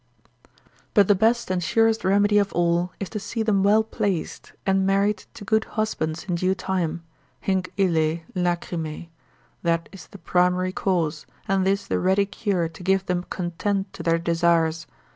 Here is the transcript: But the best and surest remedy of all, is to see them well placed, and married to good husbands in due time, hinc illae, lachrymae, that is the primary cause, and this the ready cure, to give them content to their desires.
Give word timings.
But 0.95 1.07
the 1.07 1.13
best 1.13 1.51
and 1.51 1.61
surest 1.63 2.03
remedy 2.03 2.39
of 2.39 2.51
all, 2.53 2.91
is 2.99 3.07
to 3.11 3.19
see 3.19 3.43
them 3.43 3.61
well 3.61 3.83
placed, 3.83 4.53
and 4.65 4.83
married 4.83 5.25
to 5.35 5.45
good 5.45 5.65
husbands 5.77 6.23
in 6.23 6.33
due 6.33 6.55
time, 6.55 7.03
hinc 7.39 7.71
illae, 7.77 8.23
lachrymae, 8.33 9.11
that 9.61 9.89
is 9.91 10.07
the 10.07 10.17
primary 10.17 10.71
cause, 10.71 11.27
and 11.47 11.67
this 11.67 11.85
the 11.85 11.99
ready 11.99 12.25
cure, 12.25 12.67
to 12.67 12.81
give 12.81 13.05
them 13.05 13.25
content 13.29 13.93
to 13.93 14.01
their 14.01 14.17
desires. 14.17 14.87